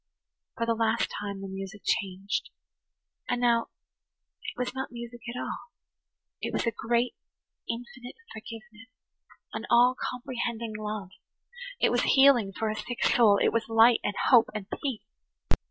For 0.57 0.65
the 0.65 0.73
last 0.73 1.11
time 1.19 1.41
the 1.41 1.47
music 1.47 1.83
changed. 1.85 2.49
And 3.29 3.39
now 3.39 3.67
it 4.41 4.57
was 4.57 4.73
not 4.73 4.91
music 4.91 5.21
at 5.29 5.39
all–it 5.39 6.51
was 6.51 6.65
a 6.65 6.71
great, 6.71 7.13
infinite 7.69 8.15
forgiveness, 8.33 8.89
an 9.53 9.67
all 9.69 9.95
comprehending 10.11 10.73
love. 10.75 11.09
It 11.79 11.91
was 11.91 12.01
healing 12.17 12.51
for 12.51 12.71
a 12.71 12.75
sick 12.75 13.03
soul; 13.05 13.37
it 13.43 13.53
was 13.53 13.69
light 13.69 13.99
and 14.03 14.15
hope 14.31 14.49
and 14.55 14.65
peace. 14.81 15.03